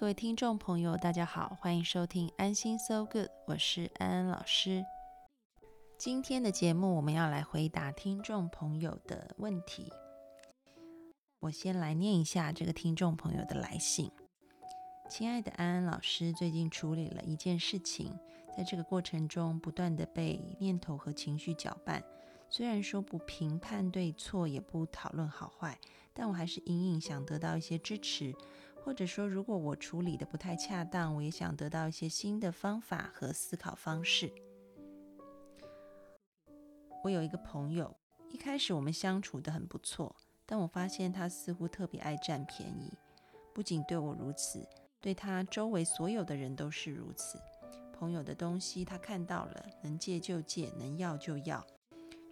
[0.00, 4.82] 各位听众朋友，大家好，欢迎收听安心 So Good，我是安安老师。
[5.98, 9.92] 今天的节目我们要来回答听众朋友的问题。
[11.40, 14.10] 我先来念一下这个听众朋友的来信。
[15.10, 18.18] 亲爱的安安老师，最近处理了一件事情，
[18.56, 22.02] 在这个过程中不断的被念头和情绪搅拌。
[22.48, 25.78] 虽然说不评判对错，也不讨论好坏，
[26.14, 28.34] 但我还是隐隐想得到一些支持。
[28.84, 34.32] 或者说，如果我处理的不太恰当，我也想得到一些新的方法和思考方式。
[37.04, 37.96] 我有一个朋友，
[38.30, 40.14] 一开始我们相处的很不错，
[40.44, 42.92] 但我发现他似乎特别爱占便宜，
[43.54, 44.66] 不仅对我如此，
[45.00, 47.38] 对他周围所有的人都是如此。
[47.92, 51.64] 朋友的东西他看到了，能借就借，能要就要。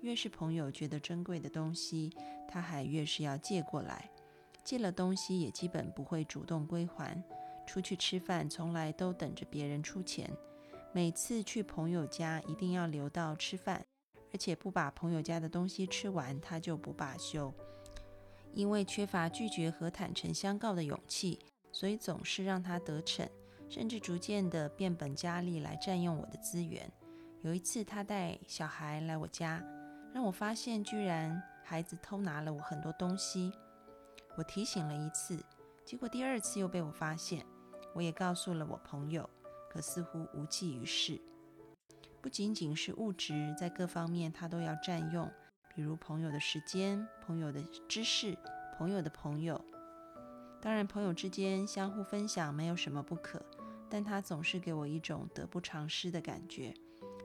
[0.01, 2.11] 越是朋友觉得珍贵的东西，
[2.49, 4.11] 他还越是要借过来。
[4.69, 7.25] 借了东西也基本不会主动归还，
[7.67, 10.31] 出去吃饭从来都等着别人出钱，
[10.93, 13.83] 每次去朋友家一定要留到吃饭，
[14.31, 17.51] 而且不把朋友家的东西吃完他就不罢休。
[18.53, 21.39] 因为缺乏拒绝和坦诚相告的勇气，
[21.73, 23.27] 所以总是让他得逞，
[23.71, 26.93] 甚至逐渐的变本加厉来占用我的资源。
[27.41, 29.65] 有一次他带小孩来我家，
[30.13, 33.51] 让我发现居然孩子偷拿了我很多东西。
[34.39, 35.37] 我提醒了一次，
[35.85, 37.45] 结果第二次又被我发现。
[37.93, 39.29] 我也告诉了我朋友，
[39.69, 41.21] 可似乎无济于事。
[42.23, 45.29] 不仅仅是物质，在各方面他都要占用，
[45.75, 48.39] 比如朋友的时间、朋友的知识、
[48.77, 49.61] 朋友的朋友。
[50.63, 53.45] 当然，朋友之间相互分享没有什么不可，
[53.91, 56.73] 但他总是给我一种得不偿失的感觉，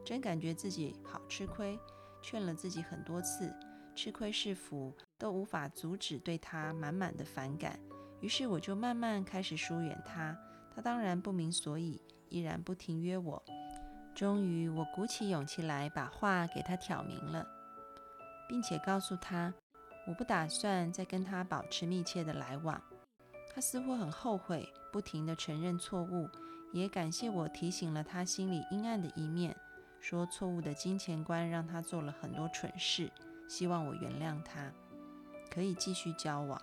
[0.03, 1.79] 真感觉自己好吃亏。
[2.23, 3.53] 劝了自己很多次，
[3.95, 4.93] 吃亏是福。
[5.23, 7.79] 都无法阻止对他满满的反感，
[8.19, 10.37] 于是我就慢慢开始疏远他。
[10.75, 13.41] 他当然不明所以，依然不停约我。
[14.13, 17.47] 终于，我鼓起勇气来把话给他挑明了，
[18.49, 19.53] 并且告诉他，
[20.05, 22.81] 我不打算再跟他保持密切的来往。
[23.55, 26.27] 他似乎很后悔，不停地承认错误，
[26.73, 29.55] 也感谢我提醒了他心里阴暗的一面，
[30.01, 33.09] 说错误的金钱观让他做了很多蠢事，
[33.47, 34.71] 希望我原谅他。
[35.49, 36.59] 可以继续交往，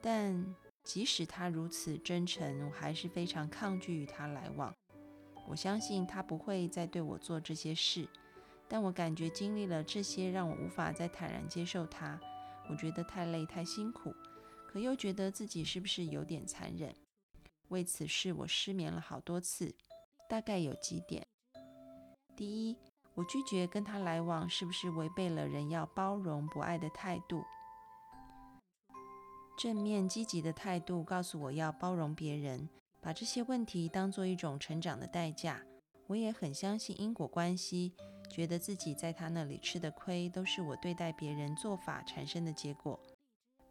[0.00, 4.74] 但即使他如此真诚，我还是非常抗拒与他来往。
[5.46, 8.08] 我相信他不会再对我做这些事，
[8.66, 12.18] 但我感觉经历了这些，让我无法再坦然接受他。
[12.68, 14.12] 我觉得太累、太辛苦，
[14.66, 16.92] 可又觉得自己是不是有点残忍？
[17.68, 19.72] 为此事，我失眠了好多次。
[20.28, 21.24] 大概有几点：
[22.36, 22.76] 第一，
[23.18, 27.42] 我拒绝跟他来往，是不是违背了人要包容博爱的态度？
[29.58, 32.68] 正面积极的态度告诉我要包容别人，
[33.00, 35.60] 把这些问题当做一种成长的代价。
[36.06, 37.92] 我也很相信因果关系，
[38.30, 43.00] 觉得自己在他那里吃的亏，都是我对待别人做法产生的结果。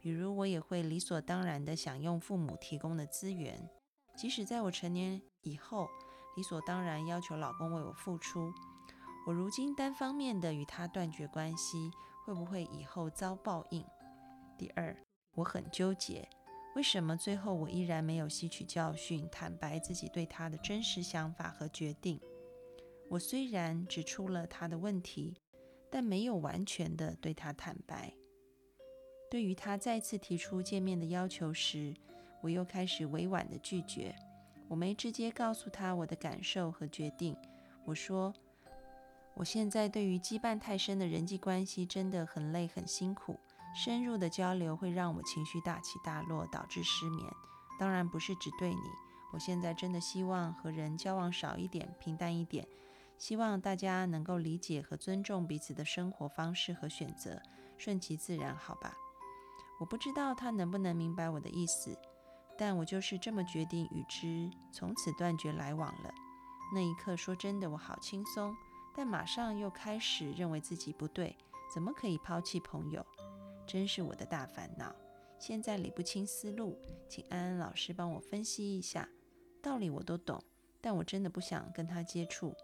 [0.02, 3.70] 比如，我也会理所当然地享用父母提供的资源，
[4.14, 5.88] 即使在我成年以后，
[6.36, 8.52] 理所当然要求老公为我付出。
[9.28, 11.92] 我如今单方面的与他断绝关系，
[12.24, 13.84] 会不会以后遭报应？
[14.58, 14.96] 第二，
[15.34, 16.26] 我很纠结，
[16.78, 22.22] 为什么最后我依然没有吸取教训，坦白自己对他的真实想法和决定？
[23.10, 25.36] 我虽然指出了他的问题，
[25.92, 28.14] 但没有完全的对他坦白。
[29.30, 31.94] 对于他再次提出见面的要求时，
[32.42, 34.16] 我又开始委婉的拒绝。
[34.70, 37.36] 我没直接告诉他我的感受和决定。
[37.84, 38.34] 我说。
[39.40, 43.40] 我现在对于羁绊太深的人际关系真的很累很辛苦，
[43.76, 47.32] 深入的交流会让我情绪大起大落，导致失眠。
[47.78, 48.82] 当然不是只对你，
[49.32, 52.68] 我现在真的希望和人交往少一点，平淡一点，
[53.20, 57.40] 希望大家能够理解和尊重彼此的生活方式和选择，
[57.78, 58.96] 顺其自然，好吧？
[59.80, 61.96] 我不知道他能不能明白我的意思，
[62.58, 66.12] 但我就是这么决定与之从此断绝来往了。
[66.74, 68.56] 那一刻，说真的，我好轻松。
[68.98, 71.38] 但马上又开始认为自己不对，
[71.72, 73.06] 怎么可以抛弃朋友？
[73.68, 74.92] 真是我的大烦恼。
[75.38, 76.76] 现在理不清思路，
[77.08, 79.08] 请安安老师帮我分析一下。
[79.62, 80.42] 道理我都懂，
[80.82, 82.56] 但我真的不想跟他接触。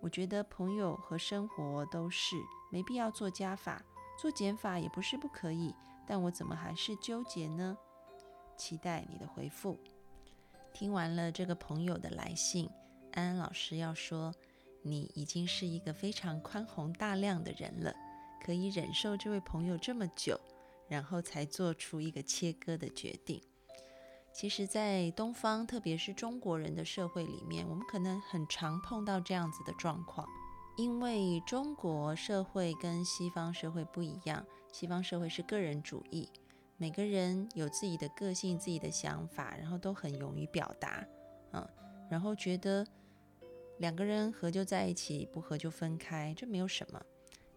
[0.00, 2.34] 我觉得朋友和生活都是
[2.72, 3.84] 没必要做加法，
[4.18, 5.74] 做减法也不是不可以，
[6.06, 7.76] 但我怎么还是纠结呢？
[8.56, 9.78] 期待你的回复。
[10.72, 12.70] 听完了这个朋友的来信，
[13.12, 14.32] 安安老师要说，
[14.86, 17.94] 你已经是一个非常宽宏大量的人了，
[18.44, 20.40] 可以忍受这位朋友这么久，
[20.88, 23.42] 然后才做出一个切割的决定。
[24.32, 30.28] 其实，在东方，特别是中国人的社会里面，我们可能很常碰到这样子的状况，
[30.76, 36.28] 因为中国社会跟西方社会不一样，西方社会是个人主义。
[36.76, 41.02] 每个人有自己的个性、自己的想法，然后都很勇于表达，
[41.52, 41.66] 嗯，
[42.10, 42.86] 然后觉得
[43.78, 47.02] 两个人合就在一起，不合就分开，这没有什么。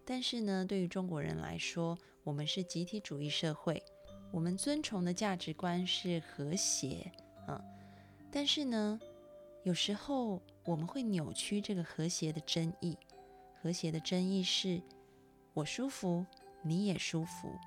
[0.04, 3.82] 但是呢，对于中国人来说，我们是集体主义社会，
[4.32, 7.10] 我们尊崇的价值观是和谐，
[7.48, 7.62] 嗯，
[8.30, 9.00] 但是呢，
[9.62, 12.98] 有时候我们会扭曲这个和谐的真意。
[13.62, 14.80] 和谐的真意是
[15.52, 16.24] 我舒服，
[16.62, 17.58] 你也舒服。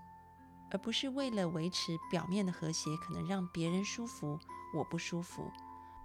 [0.72, 4.40] 而不是为了维持表面的和谐，可能让别人舒服，
[4.76, 5.52] 我不舒服。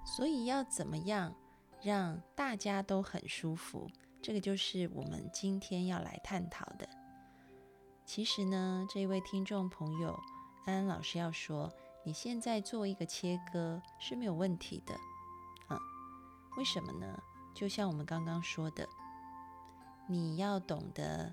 [0.05, 1.35] 所以要怎么样
[1.83, 3.89] 让大家都很舒服？
[4.21, 6.89] 这个就是我们今天要来探讨的。
[8.05, 10.19] 其实呢，这一位听众朋友
[10.67, 11.73] 安安老师要说，
[12.05, 14.95] 你现在做一个切割是没有问题的。
[15.69, 15.79] 嗯，
[16.57, 17.21] 为什么呢？
[17.55, 18.89] 就像我们刚刚说的，
[20.09, 21.31] 你要懂得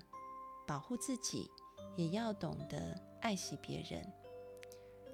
[0.66, 1.50] 保护自己，
[1.96, 3.00] 也要懂得。
[3.22, 4.06] 爱惜别人。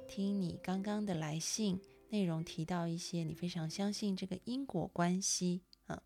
[0.06, 1.81] 听你刚刚的来信
[2.12, 6.03] 内容提到一些你非常相信这个因果关系啊，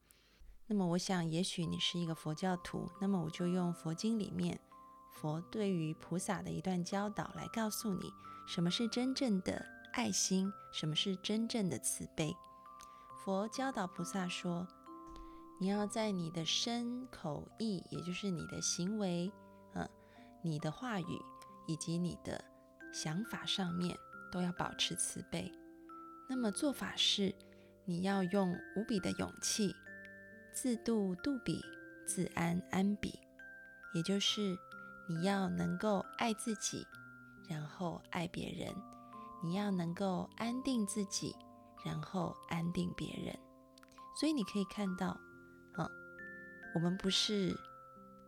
[0.68, 4.60] 那么我想也许你是一个佛教徒，那么我就用佛经里面
[5.12, 8.12] 佛对于菩萨的一段教导来告诉你
[8.46, 12.32] 什么是真正的爱心，什么是真正的慈悲。
[13.24, 14.64] 佛教导菩萨说，
[15.58, 19.32] 你要在你的身口意，也就是你的行为，
[19.74, 19.88] 嗯，
[20.42, 21.04] 你的话语。
[21.68, 22.40] 以及你的
[22.92, 23.98] 想法上面
[24.30, 25.50] 都要保持慈悲。
[26.28, 27.34] 那么做法是，
[27.84, 29.74] 你要用无比的勇气，
[30.52, 31.64] 自度度比，
[32.06, 33.18] 自安安比。
[33.94, 34.58] 也就是
[35.08, 36.86] 你要能够爱自己，
[37.48, 38.74] 然后爱别人；
[39.42, 41.34] 你要能够安定自己，
[41.84, 43.38] 然后安定别人。
[44.18, 45.18] 所以你可以看到，
[45.78, 45.88] 嗯，
[46.74, 47.56] 我们不是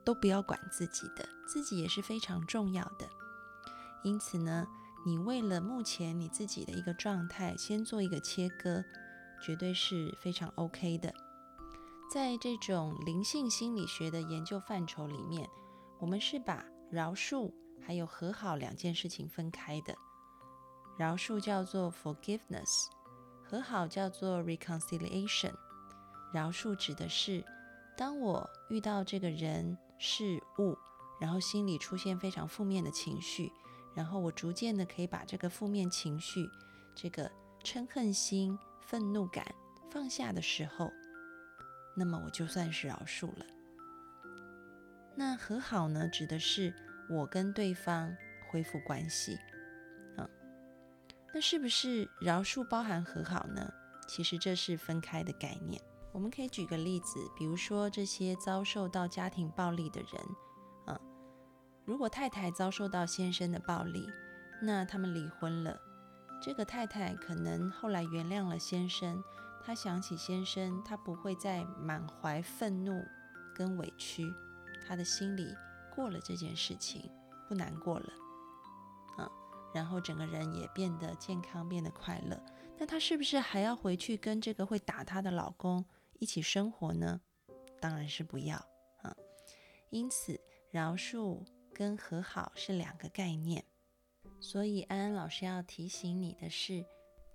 [0.05, 3.09] 都不要管自己的，自己也是非常重要的。
[4.05, 4.67] 因此呢，
[5.09, 8.85] 你为了目前你自己的一个状态，先做一个切割，
[9.41, 11.11] 绝对是非常 OK 的。
[12.13, 15.49] 在这种灵性心理学的研究范畴里面，
[15.99, 17.51] 我们是把饶恕
[17.81, 19.97] 还有和好两件事情分开的。
[20.99, 22.89] 饶恕叫做 forgiveness，
[23.43, 25.55] 和好叫做 reconciliation。
[26.35, 27.43] 饶恕指的是，
[27.97, 30.77] 当我遇到这个人事物，
[31.19, 33.51] 然后心里出现非常负面的情绪。
[33.95, 36.49] 然后我逐渐的可以把这个负面情绪、
[36.95, 37.31] 这个
[37.65, 39.45] 嗔恨心、愤怒感
[39.91, 40.91] 放下的时候，
[41.97, 43.47] 那么我就算是饶恕了。
[45.17, 46.73] 那和好呢，指的是
[47.11, 48.17] 我跟对方
[48.49, 49.37] 恢复关系。
[50.17, 50.29] 嗯，
[51.35, 53.73] 那是不是饶恕包含和好呢？
[54.07, 55.83] 其实这是分开的概念。
[56.13, 60.13] 我们可以举个例子，比如说这些遭受到家庭暴力的人。
[61.89, 64.07] 如果太太遭受到先生的暴力，
[64.61, 65.81] 那他们离婚了。
[66.39, 69.25] 这个太太可能后来原谅了先生，
[69.65, 73.03] 她想起先生，她不会再满怀愤怒
[73.55, 74.31] 跟委屈，
[74.87, 75.57] 她的心里
[75.97, 77.11] 过了这件事情，
[77.49, 78.13] 不难过了
[79.17, 79.27] 啊。
[79.73, 82.39] 然后整个人也变得健康，变得快乐。
[82.77, 85.83] 那她是不是还要回去跟这个会打她的老公
[86.19, 87.19] 一起生活呢？
[87.81, 88.59] 当然是不要
[89.01, 89.17] 啊。
[89.89, 90.39] 因此，
[90.71, 91.43] 饶恕。
[91.79, 93.65] 跟和好是两个概念，
[94.41, 96.85] 所以安安老师要提醒你的是，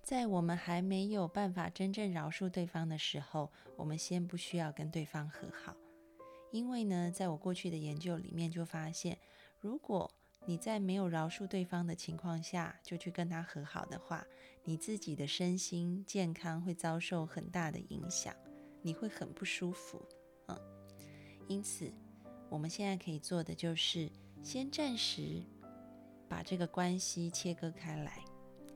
[0.01, 5.73] 在我们还没有办法真正饶恕对方的时候，我们先不需要跟对方和好。
[6.51, 9.17] 因为呢，在我过去的研究里面就发现，
[9.61, 10.11] 如果
[10.45, 14.27] 你在没有饶恕对方的情况下就去跟他和好的话，
[14.65, 18.35] 你自己的身心健康会遭受很大的影响，
[18.81, 20.05] 你会很不舒服。
[20.47, 20.59] 嗯，
[21.47, 21.89] 因此
[22.49, 24.11] 我们现在可以做的就是。
[24.43, 25.41] 先暂时
[26.27, 28.23] 把这个关系切割开来，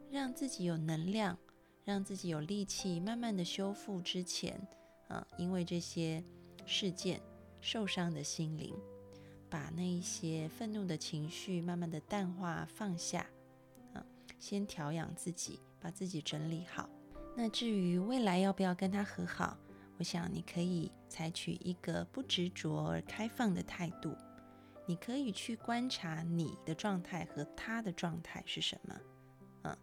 [0.10, 1.38] 让自己有能量，
[1.84, 4.66] 让自己有力气，慢慢的修复之前，
[5.10, 6.24] 啊，因为这些
[6.66, 7.22] 事件
[7.60, 8.74] 受伤的心灵，
[9.50, 13.28] 把那一些愤怒的情绪慢慢的淡化放下，
[13.94, 14.06] 啊，
[14.40, 16.90] 先调养自己，把自己整理好。
[17.36, 19.58] 那至于未来要不要跟他和好，
[19.98, 24.16] 我想你可以采取一个不执着而开放的态度。
[24.88, 29.00] 你可以去观察你的状态和他的状态是什么，
[29.64, 29.78] 嗯，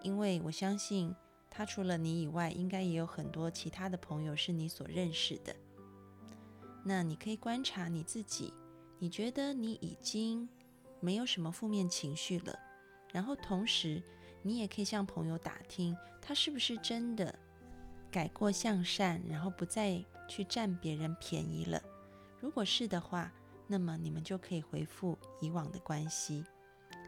[0.00, 1.14] 因为我相信
[1.50, 5.54] 他除了你以外，应该也有很多其他的朋友是你所认识的。
[6.84, 8.54] 那你可以观察你自己，
[9.00, 10.48] 你觉得你已经
[11.00, 12.56] 没有什么负面情绪了，
[13.12, 14.00] 然后同时
[14.40, 17.36] 你也可以向朋友打听，他是不是真的
[18.08, 21.82] 改过向善，然后不再去占别人便宜了。
[22.40, 23.32] 如果是的话，
[23.66, 26.44] 那么你们就可以恢复以往的关系。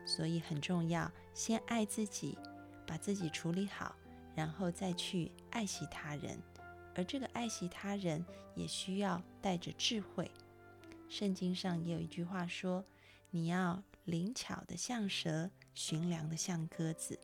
[0.06, 2.38] 所以很重要，先爱自己，
[2.86, 3.94] 把自己处理好，
[4.34, 6.38] 然后再去爱惜他人。
[6.94, 8.24] 而这个爱惜他人，
[8.54, 10.30] 也需要带着智慧。
[11.08, 12.84] 圣经上也有一句话说
[13.30, 17.18] ：“你要灵巧的像蛇，驯良的像鸽子。”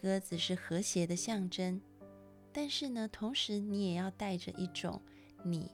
[0.00, 1.82] 鸽子是和谐的象征，
[2.52, 5.02] 但是呢，同时你也要带着一种
[5.44, 5.70] 你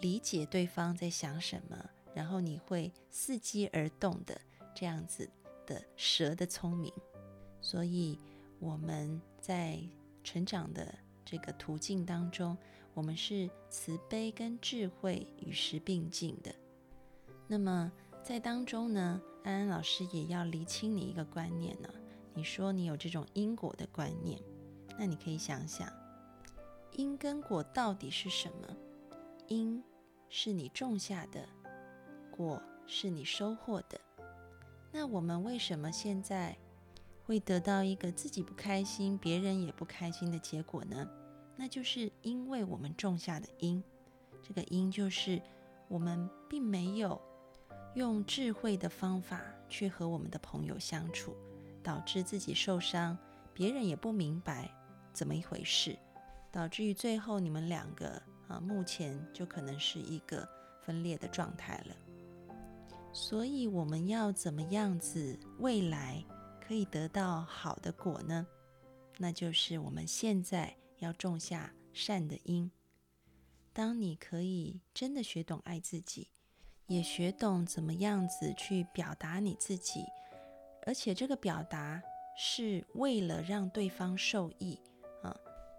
[0.00, 4.40] 理解对方在想什么，然后你会伺机而动的
[4.74, 5.28] 这样子
[5.66, 6.92] 的蛇的聪明。
[7.60, 8.18] 所以
[8.58, 9.80] 我们在
[10.22, 10.94] 成长的。
[11.30, 12.56] 这个途径当中，
[12.94, 16.50] 我们是慈悲跟智慧与时并进的。
[17.46, 21.88] 那么在当中呢，安安老师也要厘清你一个观念呢。
[22.32, 24.40] 你说你有这种因果的观念，
[24.98, 25.86] 那你可以想想，
[26.92, 28.74] 因跟果到底是什么？
[29.48, 29.84] 因
[30.28, 31.48] 是你种下的，
[32.30, 34.00] 果是你收获的。
[34.92, 36.56] 那我们为什么现在
[37.24, 41.08] 会得到一个自己不开心、别人也不开心的结果呢？
[41.56, 43.82] 那就是因为我们种下的因，
[44.42, 45.40] 这个因就是
[45.88, 47.20] 我们并没有
[47.94, 51.34] 用智慧的方法去和我们的朋友相处，
[51.82, 53.16] 导致自己受伤，
[53.52, 54.70] 别人也不明白
[55.12, 55.98] 怎么一回事，
[56.52, 60.48] 导致于最后你们两个啊，目前就可能是一个
[60.82, 61.96] 分裂的状态了。
[63.12, 66.24] 所以我们要怎么样子未来
[66.60, 68.46] 可以得到好的果呢？
[69.16, 70.74] 那就是我们现在。
[71.00, 72.68] 要种下善的因。
[73.72, 76.28] 当你可以真的学懂爱自己，
[76.88, 80.04] 也学懂怎么样子去表达你自己，
[80.84, 82.02] 而且这个表达
[82.36, 84.80] 是为了让对方受益，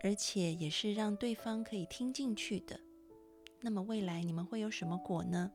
[0.01, 2.79] 而且也是让对方可以听进去的。
[3.61, 5.51] 那么未来你们会有什么果呢？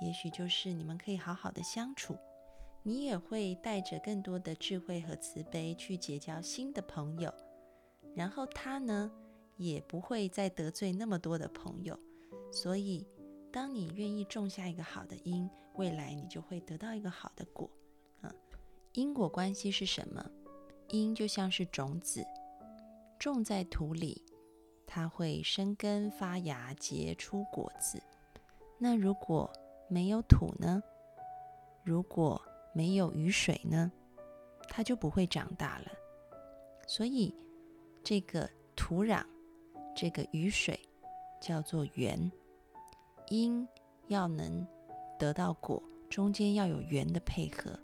[0.00, 2.16] 也许就是你们可以好好的相处，
[2.82, 7.32] 你也会带着更多的智慧和慈悲去结交新的朋友。
[8.14, 9.10] 然后他呢，
[9.56, 11.98] 也不会再得罪那么多的朋友，
[12.52, 13.06] 所以
[13.52, 17.70] 当你愿意种下一个好的因，未来你就会得到一个好的果。
[18.20, 18.32] 啊，
[18.92, 20.24] 因果关系是什么？
[20.88, 22.24] 因就像是种子，
[23.18, 24.24] 种在土里，
[24.86, 28.02] 它会生根发芽，结出果子。
[28.78, 29.50] 那如果
[29.88, 30.82] 没有土呢？
[31.84, 32.40] 如果
[32.72, 33.90] 没有雨水呢？
[34.68, 35.86] 它就不会长大了。
[36.86, 37.34] 所以。
[38.04, 39.22] 这个土壤，
[39.94, 40.80] 这个雨水，
[41.42, 42.30] 叫做缘。
[43.28, 43.68] 因
[44.06, 44.66] 要能
[45.18, 47.78] 得到果，中间要有缘的配合。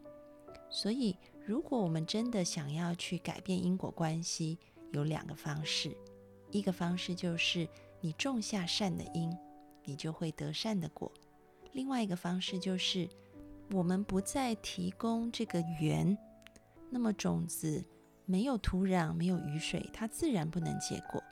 [0.71, 1.15] 所以，
[1.45, 4.59] 如果我们真的想要去改变因果关系，
[4.95, 5.95] 有两个方式。
[6.51, 7.69] 一个方式就是
[8.01, 9.31] 你种下善的因，
[9.85, 11.11] 你就会得善的果；
[11.73, 13.09] 另外一个方式就是
[13.73, 16.17] 我们不再提供这个缘，
[16.91, 17.85] 那么种子。
[18.27, 21.23] 没有土壤，没有雨水，它自然不能结果。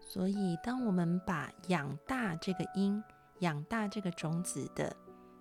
[0.00, 3.00] 所以，当我们把养大这个因、
[3.38, 4.96] 养大这个种子的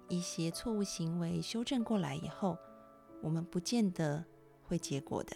[0.09, 2.55] 一些错误行为修正过来以后，
[3.23, 4.23] 我们不见得
[4.61, 5.35] 会结果的。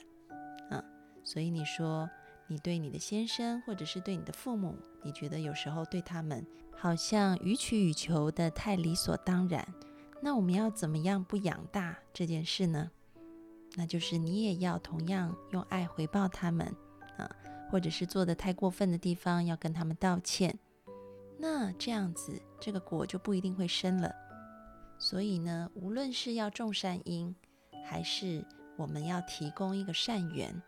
[1.31, 2.09] 所以你说，
[2.47, 6.43] 你对你的先生，或者是对你的父母，你觉得有时候对他们
[6.75, 9.63] 好像予取予求的太理所当然，
[10.23, 12.89] 那我们要怎么样不养大这件事呢？
[13.75, 16.65] 那就是你也要同样用爱回报他们
[17.17, 17.29] 啊，
[17.69, 20.57] 或者是做的太过分的地方要跟他们道歉。
[21.37, 24.11] 那这样子，这个果就不一定会生了。
[24.97, 27.35] 所以呢，无论是要种善因，
[27.85, 28.43] 还是
[28.77, 30.59] 我们要提供一个善缘，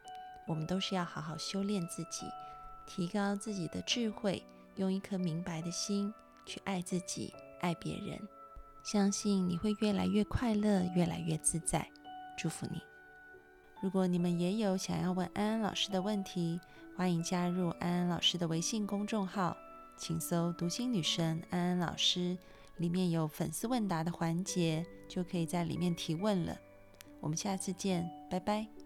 [0.47, 2.25] 我们都是要好好修炼自己，
[2.85, 4.43] 提高自己的智慧，
[4.75, 6.13] 用一颗明白的心
[6.45, 8.19] 去爱自己、爱别人。
[8.83, 11.87] 相信你会越来越快乐，越来越自在。
[12.37, 12.81] 祝福你。
[13.81, 16.59] 如果你们也有想要问安安老师的问题，
[16.95, 19.55] 欢迎加入安安老师的微信公众号，
[19.97, 22.37] 请搜“读心女神安安老师”，
[22.77, 26.57] 里面有粉丝问答的环节，就可以在里面提问了。
[27.19, 28.80] 我们下次见，拜拜。